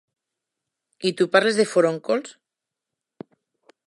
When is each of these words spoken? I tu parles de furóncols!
I 1.09 1.11
tu 1.19 1.27
parles 1.35 1.59
de 1.61 1.67
furóncols! 1.73 2.33